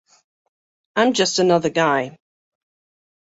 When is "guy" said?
1.69-2.17